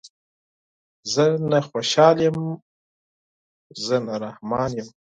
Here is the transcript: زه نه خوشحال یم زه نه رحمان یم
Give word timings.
زه 1.13 1.23
نه 1.51 1.59
خوشحال 1.69 2.17
یم 2.25 2.37
زه 3.85 3.95
نه 4.05 4.15
رحمان 4.23 4.71
یم 4.77 4.87